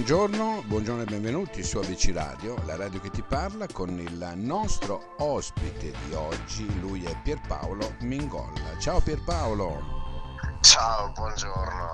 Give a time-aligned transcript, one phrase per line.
[0.00, 5.14] buongiorno, buongiorno e benvenuti su ABC Radio, la radio che ti parla con il nostro
[5.18, 8.78] ospite di oggi, lui è Pierpaolo Mingolla.
[8.78, 9.78] Ciao Pierpaolo.
[10.62, 11.90] Ciao, buongiorno.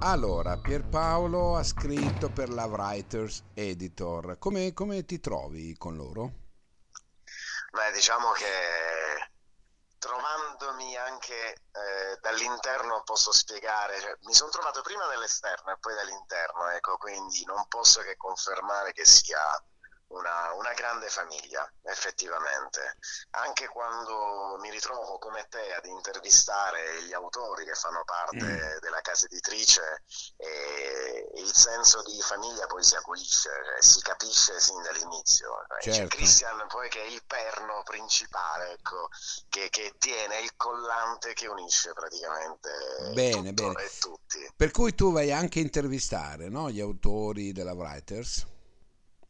[0.00, 4.36] Allora, Pierpaolo ha scritto per la Writers Editor.
[4.40, 6.32] Come, come ti trovi con loro?
[7.70, 9.11] Beh, diciamo che
[10.02, 16.68] trovandomi anche eh, dall'interno posso spiegare, cioè, mi sono trovato prima dall'esterno e poi dall'interno,
[16.70, 19.38] ecco, quindi non posso che confermare che sia
[20.12, 22.96] una, una, grande famiglia, effettivamente.
[23.30, 28.78] Anche quando mi ritrovo come te ad intervistare gli autori che fanno parte mm.
[28.80, 30.02] della casa editrice,
[30.36, 35.66] eh, il senso di famiglia poi si acuisce, cioè, si capisce sin dall'inizio.
[35.80, 35.98] Certo.
[35.98, 39.08] C'è Christian poi che è il perno principale, ecco,
[39.48, 42.70] che, che tiene il collante che unisce praticamente
[43.12, 43.82] bene, bene.
[43.82, 44.50] e tutti.
[44.54, 46.70] Per cui tu vai anche a intervistare no?
[46.70, 48.46] gli autori della Writers?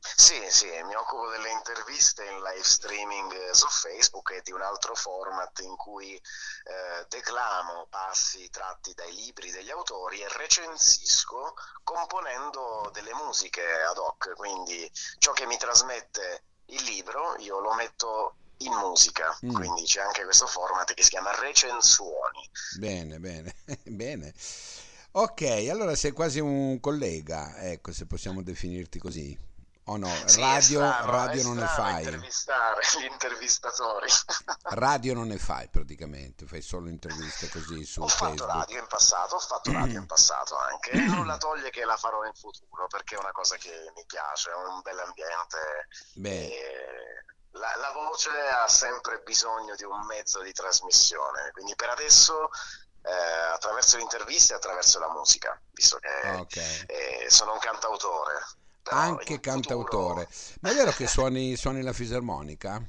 [0.03, 4.61] Sì, sì, mi occupo delle interviste in live streaming eh, su Facebook e di un
[4.61, 12.91] altro format in cui eh, declamo passi tratti dai libri degli autori e recensisco componendo
[12.93, 18.73] delle musiche ad hoc, quindi ciò che mi trasmette il libro io lo metto in
[18.73, 19.55] musica, mm.
[19.55, 22.49] quindi c'è anche questo format che si chiama Recensuoni.
[22.79, 24.35] Bene, bene, bene.
[25.13, 29.51] Ok, allora sei quasi un collega, ecco, se possiamo definirti così.
[29.87, 30.09] O no?
[30.27, 32.05] Sì, radio, strano, radio non ne fai.
[32.05, 34.07] intervistare gli intervistatori.
[34.79, 38.39] radio non ne fai praticamente, fai solo interviste così su ho Facebook.
[38.39, 40.93] fatto radio in passato, ho fatto radio in passato anche.
[40.93, 44.51] non la toglie che la farò in futuro perché è una cosa che mi piace,
[44.51, 45.89] è un bel ambiente.
[46.15, 46.51] Beh.
[47.55, 52.49] La, la voce ha sempre bisogno di un mezzo di trasmissione, quindi per adesso
[53.03, 53.13] eh,
[53.53, 56.85] attraverso le interviste e attraverso la musica, visto che okay.
[56.87, 58.43] eh, sono un cantautore
[58.91, 60.27] anche cantautore.
[60.31, 60.59] Futuro...
[60.61, 62.85] Ma è vero che suoni, suoni la fisarmonica?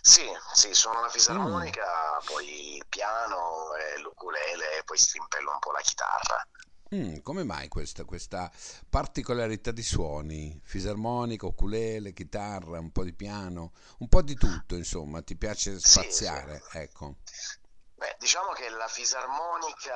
[0.00, 0.22] Sì,
[0.54, 2.26] sì, suono la fisarmonica, mm.
[2.26, 6.46] poi il piano, e l'ukulele, poi strimpello un po' la chitarra.
[6.94, 8.48] Mm, come mai questa, questa,
[8.88, 10.60] particolarità di suoni?
[10.62, 16.62] Fisarmonica, ukulele, chitarra, un po' di piano, un po' di tutto, insomma, ti piace spaziare,
[16.62, 16.78] sì, sì.
[16.78, 17.16] ecco.
[17.98, 19.94] Beh, diciamo che la fisarmonica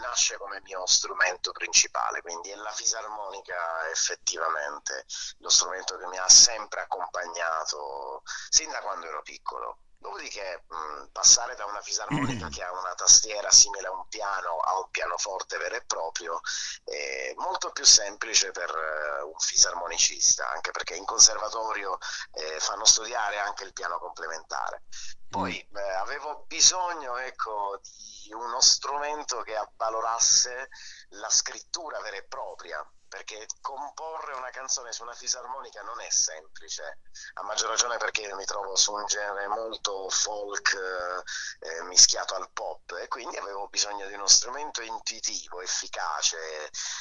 [0.00, 5.04] nasce come mio strumento principale, quindi è la fisarmonica effettivamente
[5.38, 9.78] lo strumento che mi ha sempre accompagnato sin da quando ero piccolo.
[10.02, 14.78] Dopodiché mh, passare da una fisarmonica che ha una tastiera simile a un piano a
[14.78, 16.40] un pianoforte vero e proprio
[16.82, 21.98] è molto più semplice per uh, un fisarmonicista, anche perché in conservatorio
[22.32, 24.82] eh, fanno studiare anche il piano complementare.
[25.30, 25.76] Poi mm.
[25.76, 27.80] eh, avevo bisogno ecco,
[28.24, 30.68] di uno strumento che avvalorasse
[31.10, 37.00] la scrittura vera e propria, perché comporre una canzone su una fisarmonica non è semplice,
[37.34, 42.34] a maggior ragione perché io mi trovo su un genere molto folk eh, eh, mischiato
[42.34, 46.38] al pop e quindi avevo bisogno di uno strumento intuitivo, efficace,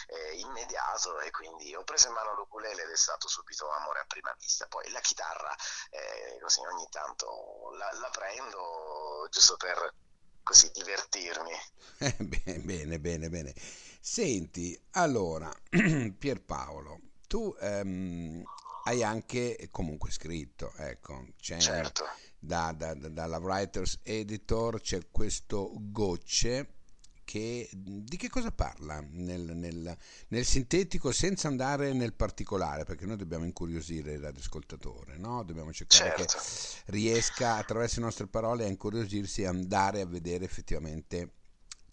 [0.07, 4.05] eh, immediato e quindi ho preso in mano l'ukulele ed è stato subito amore a
[4.05, 4.67] prima vista.
[4.67, 5.55] Poi la chitarra,
[5.91, 9.93] eh, così ogni tanto la, la prendo giusto per
[10.43, 11.51] così divertirmi.
[12.65, 13.53] bene, bene, bene.
[13.99, 15.51] Senti, allora,
[16.17, 18.43] Pierpaolo, tu ehm,
[18.85, 22.05] hai anche comunque scritto, ecco, c'è certo.
[22.39, 26.80] da, da, da, dalla Writers Editor c'è questo gocce
[27.31, 29.97] che di che cosa parla nel, nel,
[30.27, 35.41] nel, sintetico senza andare nel particolare perché noi dobbiamo incuriosire l'ascoltatore no?
[35.43, 36.37] dobbiamo cercare certo.
[36.37, 41.31] che riesca attraverso le nostre parole a incuriosirsi e andare a vedere effettivamente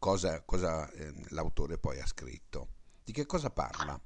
[0.01, 2.69] cosa, cosa eh, l'autore poi ha scritto.
[3.05, 4.01] Di che cosa parla?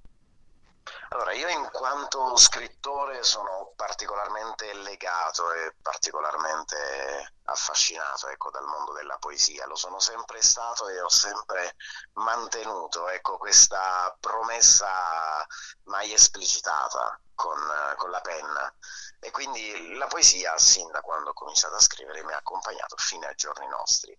[1.10, 9.18] Allora, io in quanto scrittore sono particolarmente legato e particolarmente affascinato ecco, dal mondo della
[9.18, 11.76] poesia, lo sono sempre stato e ho sempre
[12.14, 15.46] mantenuto ecco, questa promessa
[15.84, 17.58] mai esplicitata con,
[17.96, 18.72] con, la penna
[19.20, 23.26] e quindi la poesia, sin da quando ho cominciato a scrivere, mi ha accompagnato fino
[23.26, 24.16] ai giorni nostri.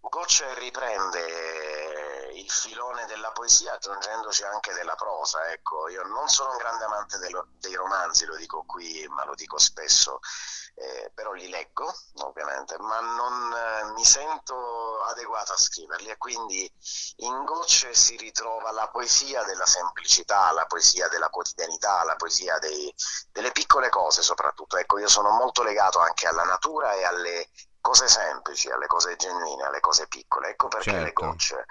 [0.00, 5.50] Gocce riprende il filone della poesia aggiungendoci anche della prosa.
[5.50, 9.34] Ecco, io non sono un grande amante dello, dei romanzi, lo dico qui, ma lo
[9.34, 10.20] dico spesso,
[10.74, 11.92] eh, però li leggo
[12.22, 16.70] ovviamente, ma non eh, mi sento adeguato a scriverli e quindi
[17.16, 22.92] in Gocce si ritrova la poesia della semplicità, la poesia della quotidianità, la poesia dei,
[23.32, 24.76] delle piccole cose soprattutto.
[24.76, 27.48] Ecco, io sono molto legato anche alla natura e alle
[27.80, 30.50] cose semplici, alle cose genuine, alle cose piccole.
[30.50, 31.04] Ecco perché certo.
[31.04, 31.66] le gocce.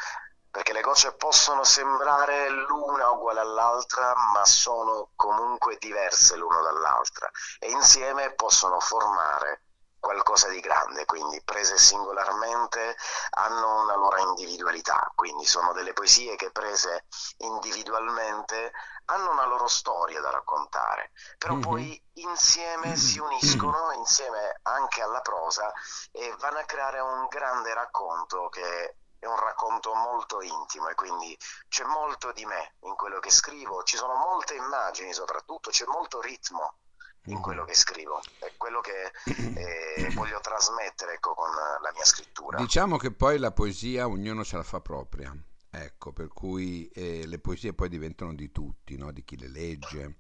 [0.50, 7.70] perché le gocce possono sembrare l'una uguale all'altra, ma sono comunque diverse l'una dall'altra e
[7.70, 9.62] insieme possono formare
[10.00, 12.96] qualcosa di grande, quindi prese singolarmente
[13.32, 17.06] hanno una loro individualità, quindi sono delle poesie che prese
[17.40, 18.72] individualmente
[19.06, 21.62] hanno una loro storia da raccontare, però mm-hmm.
[21.62, 25.72] poi insieme si uniscono, insieme anche alla prosa
[26.12, 31.38] e vanno a creare un grande racconto che è un racconto molto intimo e quindi
[31.68, 36.22] c'è molto di me in quello che scrivo, ci sono molte immagini soprattutto, c'è molto
[36.22, 36.78] ritmo
[37.26, 42.58] in quello che scrivo, è quello che eh, voglio trasmettere ecco, con la mia scrittura.
[42.58, 45.36] Diciamo che poi la poesia ognuno se la fa propria,
[45.70, 49.12] ecco, per cui eh, le poesie poi diventano di tutti, no?
[49.12, 50.18] di chi le legge,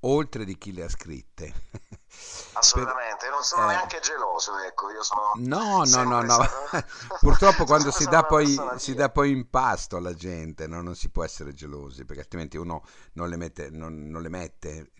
[0.00, 1.52] oltre di chi le ha scritte.
[2.54, 3.11] Assolutamente.
[3.42, 3.74] Non sono eh...
[3.74, 5.32] neanche geloso, ecco, io sono...
[5.36, 6.38] No, no, no, no,
[7.20, 10.80] purtroppo quando si dà, poi, si dà, poi, in pasto alla gente no?
[10.80, 12.84] non si può essere gelosi, perché altrimenti uno
[13.14, 14.92] non le mette, non, non le mette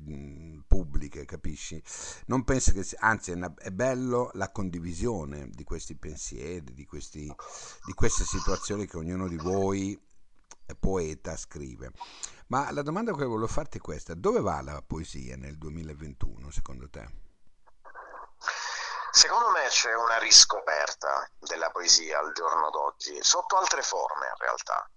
[0.67, 1.83] pubbliche, capisci?
[2.27, 7.33] Non penso che, anzi è, una, è, bello la condivisione di questi pensieri, di, questi,
[7.85, 10.11] di queste situazioni che ognuno di voi
[10.79, 11.93] poeta scrive.
[12.47, 16.89] Ma la domanda che volevo farti è questa: dove va la poesia nel 2021 secondo
[16.89, 17.22] te?
[19.23, 24.91] Secondo me c'è una riscoperta della poesia al giorno d'oggi, sotto altre forme in realtà,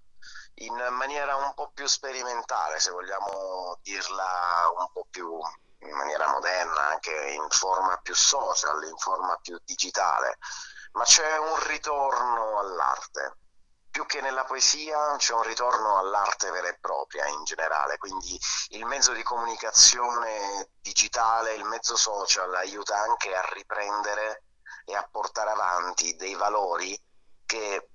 [0.62, 5.38] in maniera un po' più sperimentale, se vogliamo dirla un po' più
[5.82, 10.40] in maniera moderna, anche in forma più social, in forma più digitale,
[10.94, 13.38] ma c'è un ritorno all'arte
[13.96, 18.38] più che nella poesia c'è un ritorno all'arte vera e propria in generale, quindi
[18.72, 24.44] il mezzo di comunicazione digitale, il mezzo social aiuta anche a riprendere
[24.84, 27.02] e a portare avanti dei valori
[27.46, 27.88] che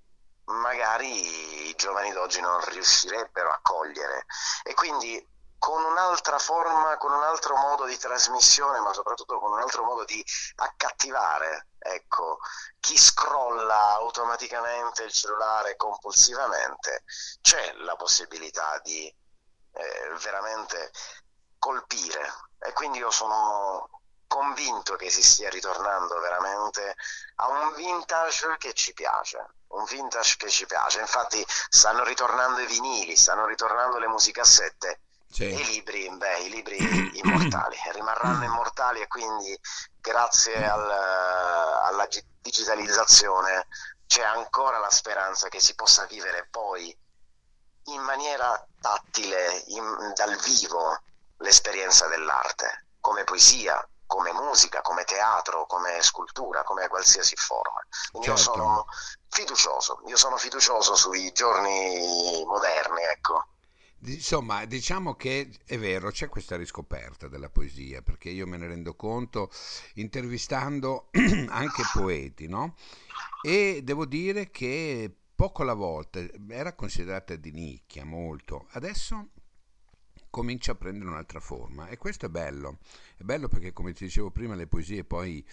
[0.44, 4.24] magari i giovani d'oggi non riuscirebbero a cogliere.
[4.62, 5.22] E quindi
[5.60, 10.04] con un'altra forma, con un altro modo di trasmissione, ma soprattutto con un altro modo
[10.04, 10.24] di
[10.56, 11.66] accattivare.
[11.78, 12.38] Ecco,
[12.80, 17.04] chi scrolla automaticamente il cellulare compulsivamente,
[17.42, 20.92] c'è la possibilità di eh, veramente
[21.58, 22.32] colpire.
[22.58, 26.96] E quindi io sono convinto che si stia ritornando veramente
[27.36, 31.00] a un vintage che ci piace, un vintage che ci piace.
[31.00, 35.44] Infatti stanno ritornando i vinili, stanno ritornando le musicassette sì.
[35.44, 36.78] I libri, beh, i libri
[37.22, 39.58] immortali, rimarranno immortali e quindi
[40.00, 42.08] grazie al, alla
[42.40, 43.66] digitalizzazione
[44.06, 46.96] c'è ancora la speranza che si possa vivere poi
[47.84, 51.00] in maniera tattile, in, dal vivo,
[51.38, 57.80] l'esperienza dell'arte, come poesia, come musica, come teatro, come scultura, come qualsiasi forma.
[58.10, 58.40] Quindi certo.
[58.40, 58.86] io sono
[59.28, 63.46] fiducioso, io sono fiducioso sui giorni moderni, ecco.
[64.04, 68.94] Insomma, diciamo che è vero, c'è questa riscoperta della poesia, perché io me ne rendo
[68.94, 69.50] conto
[69.94, 71.10] intervistando
[71.48, 72.76] anche poeti, no?
[73.42, 79.28] E devo dire che poco alla volta era considerata di nicchia molto, adesso
[80.30, 82.78] comincia a prendere un'altra forma e questo è bello,
[83.16, 85.44] è bello perché come ti dicevo prima le poesie poi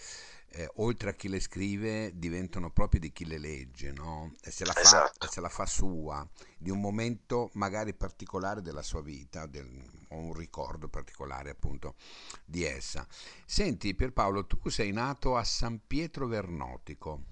[0.50, 4.32] eh, oltre a chi le scrive diventano proprio di chi le legge no?
[4.42, 5.28] e, se la fa, esatto.
[5.28, 6.26] se la fa sua
[6.56, 9.68] di un momento magari particolare della sua vita del,
[10.08, 11.96] o un ricordo particolare appunto
[12.44, 13.06] di essa
[13.44, 17.22] senti Pierpaolo tu sei nato a San Pietro Vernotico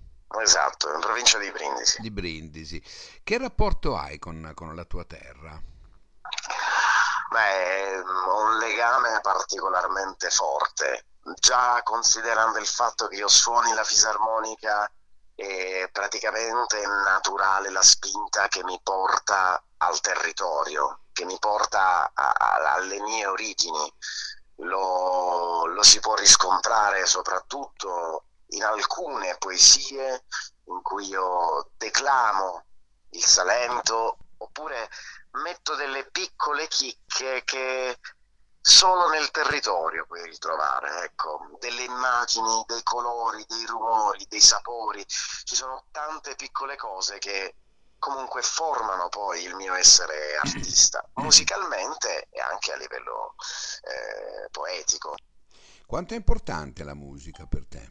[0.42, 2.82] esatto in provincia di Brindisi di Brindisi
[3.22, 5.60] che rapporto hai con, con la tua terra?
[7.28, 11.04] Beh, ho un legame particolarmente forte
[11.34, 14.90] già considerando il fatto che io suoni la fisarmonica
[15.34, 22.72] è praticamente naturale la spinta che mi porta al territorio, che mi porta a, a,
[22.74, 23.92] alle mie origini.
[24.60, 30.24] Lo, lo si può riscontrare soprattutto in alcune poesie
[30.64, 32.64] in cui io declamo
[33.10, 34.88] il Salento oppure
[35.42, 37.98] metto delle piccole chicche che
[38.66, 45.54] solo nel territorio puoi ritrovare, ecco, delle immagini, dei colori, dei rumori, dei sapori, ci
[45.54, 47.54] sono tante piccole cose che
[48.00, 53.36] comunque formano poi il mio essere artista, musicalmente e anche a livello
[53.82, 55.14] eh, poetico.
[55.86, 57.88] Quanto è importante la musica per te?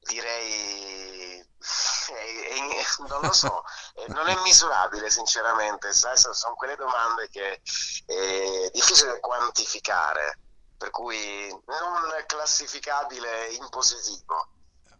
[0.00, 2.18] Direi è,
[2.82, 3.62] è, non lo so,
[4.08, 7.60] non è misurabile sinceramente, sai, sono quelle domande che
[8.06, 10.38] è difficile quantificare,
[10.76, 14.48] per cui non classificabile in positivo,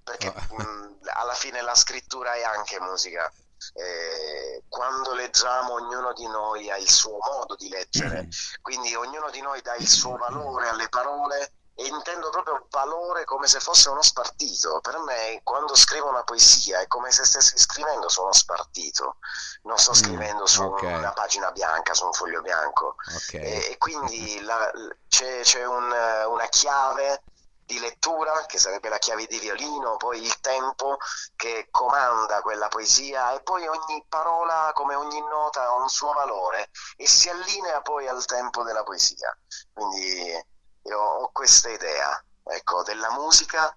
[0.03, 0.57] perché oh.
[0.57, 3.33] mh, alla fine la scrittura è anche musica.
[3.75, 8.29] eh, quando leggiamo ognuno di noi ha il suo modo di leggere,
[8.61, 13.61] quindi ognuno di noi dà il suo valore alle parole intendo proprio valore come se
[13.61, 14.81] fosse uno spartito.
[14.81, 19.17] Per me, quando scrivo una poesia, è come se stessi scrivendo su uno spartito,
[19.63, 20.95] non sto mm, scrivendo su okay.
[20.95, 22.97] una pagina bianca, su un foglio bianco.
[23.17, 23.41] Okay.
[23.41, 24.71] E, e, quindi la,
[25.09, 27.23] c'è, c'è un, una chiave
[27.65, 30.99] di lettura, che sarebbe la chiave di violino, poi il tempo
[31.37, 36.71] che comanda quella poesia e poi ogni parola, come ogni nota, ha un suo valore
[36.97, 39.35] e si allinea poi al tempo della poesia.
[39.73, 40.51] Quindi
[40.85, 43.77] io ho questa idea, ecco, della musica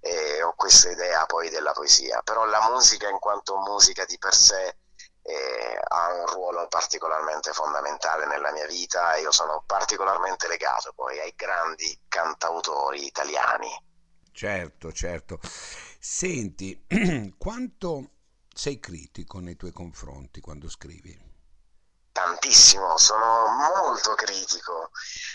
[0.00, 4.34] e ho questa idea poi della poesia, però la musica in quanto musica di per
[4.34, 4.76] sé
[5.22, 11.18] eh, ha un ruolo particolarmente fondamentale nella mia vita e io sono particolarmente legato poi
[11.18, 13.68] ai grandi cantautori italiani.
[14.30, 15.40] Certo, certo.
[15.98, 16.86] Senti,
[17.36, 18.10] quanto
[18.54, 21.34] sei critico nei tuoi confronti quando scrivi?
[22.16, 24.90] Tantissimo, sono molto critico.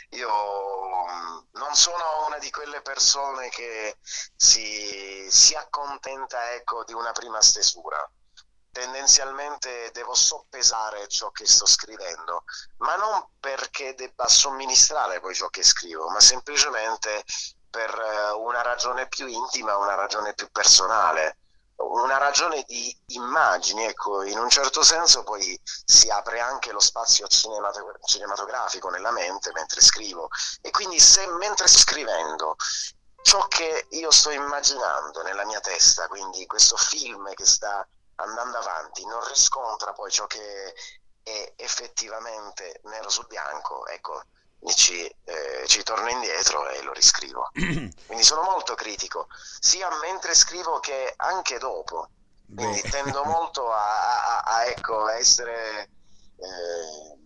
[0.09, 3.99] Io mm, non sono una di quelle persone che
[4.35, 8.03] si, si accontenta ecco, di una prima stesura
[8.71, 12.45] tendenzialmente devo soppesare ciò che sto scrivendo,
[12.77, 17.23] ma non perché debba somministrare poi ciò che scrivo, ma semplicemente
[17.69, 21.40] per eh, una ragione più intima, una ragione più personale,
[21.89, 27.27] una ragione di immagini, ecco, in un certo senso poi si apre anche lo spazio
[27.27, 30.29] cinematografico nella mente mentre scrivo.
[30.61, 32.55] E quindi se mentre scrivendo
[33.21, 39.05] ciò che io sto immaginando nella mia testa, quindi questo film che sta andando avanti
[39.05, 40.73] non riscontra poi ciò che
[41.23, 44.23] è effettivamente nero su bianco, ecco,
[44.75, 47.49] ci, eh, ci torno indietro e lo riscrivo.
[47.53, 49.27] Quindi sono molto critico,
[49.59, 52.09] sia mentre scrivo che anche dopo.
[52.53, 55.89] Quindi tendo molto a, a, a, ecco, a essere
[56.35, 57.20] eh,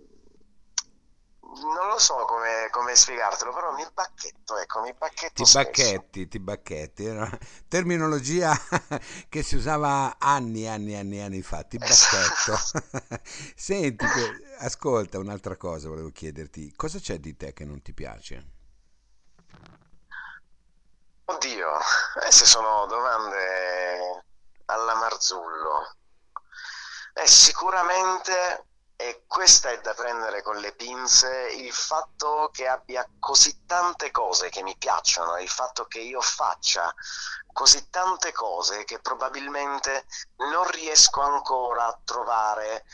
[1.61, 5.63] non lo so come, come, spiegartelo, però mi bacchetto, ecco, mi bacchetto Ti spesso.
[5.63, 7.29] bacchetti, ti bacchetti, era
[7.67, 8.53] terminologia
[9.29, 12.57] che si usava anni, anni, anni, anni fa, ti bacchetto.
[13.55, 14.05] Senti,
[14.59, 18.53] ascolta, un'altra cosa volevo chiederti, cosa c'è di te che non ti piace?
[21.25, 21.69] Oddio,
[22.13, 24.25] queste sono domande
[24.65, 25.95] alla Marzullo.
[27.13, 28.65] Eh, sicuramente
[28.97, 34.49] e questa è da prendere con le pinze, il fatto che abbia così tante cose
[34.49, 36.93] che mi piacciono, il fatto che io faccia
[37.51, 40.05] così tante cose che probabilmente
[40.49, 42.85] non riesco ancora a trovare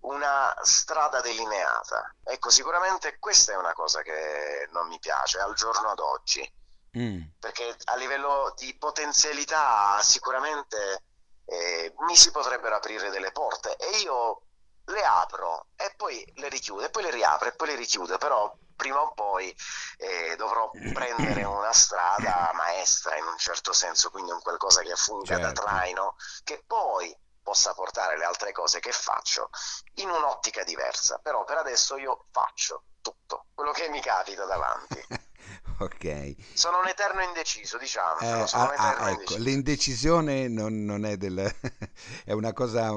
[0.00, 2.14] una strada delineata.
[2.22, 6.50] Ecco, sicuramente questa è una cosa che non mi piace al giorno d'oggi,
[6.96, 7.22] mm.
[7.38, 11.04] perché a livello di potenzialità sicuramente
[11.44, 14.42] eh, mi si potrebbero aprire delle porte e io
[14.86, 18.52] le apro e poi le richiudo e poi le riapro e poi le richiudo, però
[18.80, 19.54] prima o poi
[19.98, 25.36] eh, dovrò prendere una strada maestra in un certo senso, quindi un qualcosa che funga
[25.36, 25.42] certo.
[25.42, 29.50] da traino, che poi possa portare le altre cose che faccio
[29.96, 35.04] in un'ottica diversa, però per adesso io faccio tutto quello che mi capita davanti.
[35.80, 36.34] ok.
[36.54, 38.20] Sono un eterno indeciso, diciamo.
[38.20, 41.38] Eh, ah, ah, ecco, l'indecisione non, non, è del...
[42.24, 42.92] è una cosa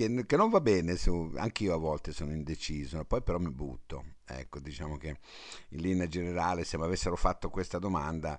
[0.00, 4.14] che, che, non va bene, su, anch'io a volte sono indeciso, poi però mi butto.
[4.24, 5.18] Ecco, diciamo che
[5.70, 8.38] in linea generale se mi avessero fatto questa domanda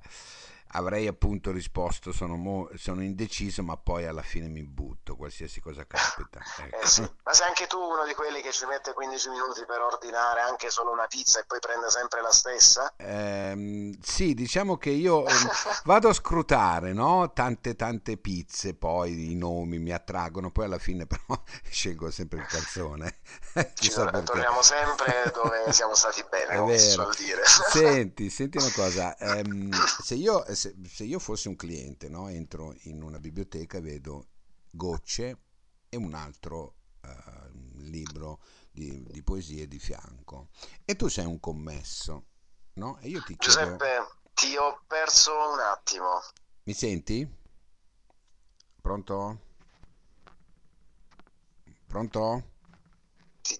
[0.71, 5.85] avrei appunto risposto sono, mo- sono, indeciso ma poi alla fine mi butto qualsiasi cosa
[5.85, 6.81] capita ecco.
[6.81, 7.01] eh sì.
[7.23, 10.69] ma sei anche tu uno di quelli che ci mette 15 minuti per ordinare anche
[10.69, 12.93] solo una pizza e poi prende sempre la stessa?
[12.97, 15.49] Ehm, sì diciamo che io ehm,
[15.83, 17.31] vado a scrutare no?
[17.33, 22.45] tante tante pizze poi i nomi mi attraggono poi alla fine però scelgo sempre il
[22.45, 23.19] calzone
[23.73, 29.17] ci torniamo sempre dove siamo stati bene come si suol dire senti senti una cosa
[29.17, 29.69] ehm,
[30.01, 34.27] se io se, se io fossi un cliente, no, entro in una biblioteca e vedo
[34.69, 35.39] gocce
[35.89, 40.49] e un altro uh, libro di, di, poesie di fianco
[40.85, 42.27] e tu sei un commesso,
[42.73, 42.99] no?
[42.99, 43.59] E io ti chiedo...
[43.59, 46.21] Giuseppe, ti ho perso un attimo.
[46.63, 47.27] Mi senti?
[48.79, 49.39] Pronto?
[51.87, 52.51] Pronto?
[53.41, 53.59] Sì.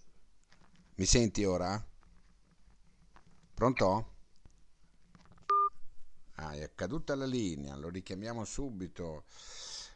[0.95, 1.83] Mi senti ora?
[3.55, 4.10] Pronto?
[6.51, 9.23] Ah, è caduta la linea, lo richiamiamo subito.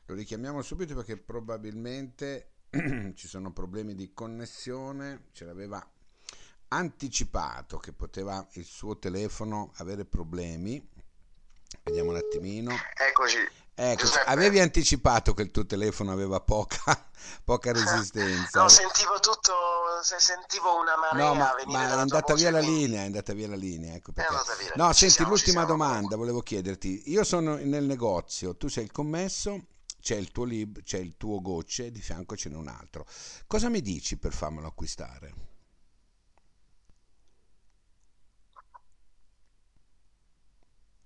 [0.05, 2.51] Lo richiamiamo subito perché probabilmente
[3.13, 5.85] ci sono problemi di connessione, ce l'aveva
[6.69, 10.81] anticipato che poteva il suo telefono avere problemi.
[11.83, 12.73] Vediamo un attimino.
[13.05, 13.37] Eccoci.
[13.77, 16.79] Ecco, avevi anticipato che il tuo telefono aveva poca,
[17.43, 18.61] poca resistenza.
[18.61, 19.51] no, sentivo tutto,
[20.01, 23.57] sentivo una marea no, ma, ma è andata via la linea, è andata via la
[23.57, 23.95] linea.
[23.95, 24.31] Ecco perché.
[24.59, 24.71] Via.
[24.75, 27.11] No, senti, siamo, l'ultima domanda volevo chiederti.
[27.11, 29.65] Io sono nel negozio, tu sei il commesso,
[29.99, 33.05] c'è il tuo lib, c'è il tuo gocce, di fianco ce n'è un altro.
[33.45, 35.33] Cosa mi dici per farmelo acquistare?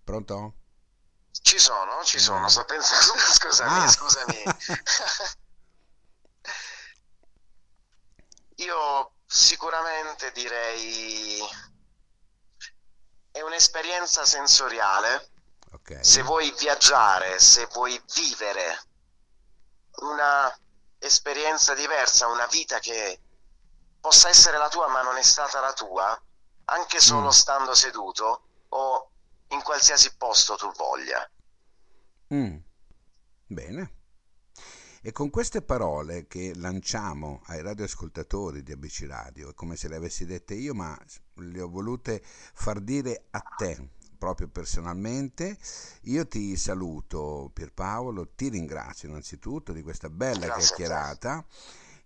[0.03, 0.58] Pronto?
[1.41, 3.87] Ci sono, ci sono, sto pensando, scusami, ah.
[3.87, 4.43] scusami.
[8.57, 11.41] Io sicuramente direi
[13.31, 15.31] è un'esperienza sensoriale.
[15.71, 16.03] Okay.
[16.03, 18.81] Se vuoi viaggiare, se vuoi vivere
[20.01, 20.53] una
[20.97, 23.21] esperienza diversa, una vita che
[23.99, 26.19] possa essere la tua ma non è stata la tua,
[26.65, 27.31] anche solo mm.
[27.31, 29.08] stando seduto o
[29.49, 31.29] in qualsiasi posto tu voglia.
[32.33, 32.57] Mm.
[33.47, 33.93] Bene.
[35.01, 39.95] E con queste parole che lanciamo ai radioascoltatori di ABC Radio, è come se le
[39.95, 40.97] avessi dette io, ma
[41.35, 45.57] le ho volute far dire a te, proprio personalmente.
[46.01, 51.45] Io ti saluto Pierpaolo, ti ringrazio innanzitutto di questa bella Grazie chiacchierata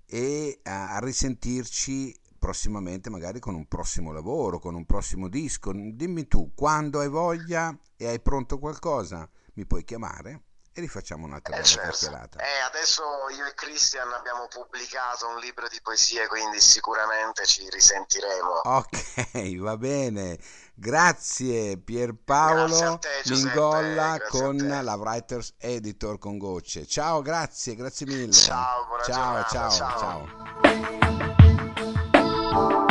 [0.05, 5.71] e a, a risentirci prossimamente magari con un prossimo lavoro, con un prossimo disco.
[5.73, 10.41] Dimmi tu, quando hai voglia e hai pronto qualcosa, mi puoi chiamare
[10.73, 12.39] e rifacciamo un'altra eh, certo.
[12.39, 13.01] Eh, adesso
[13.33, 18.59] io e Christian abbiamo pubblicato un libro di poesie, quindi sicuramente ci risentiremo.
[18.65, 20.37] Ok, va bene.
[20.75, 26.85] Grazie Pierpaolo Mingolla con la Writers Editor con Gocce.
[26.85, 28.33] Ciao, grazie, grazie mille.
[28.33, 31.32] Ciao, ciao, ciao, ciao, ciao.
[32.53, 32.82] Ciao.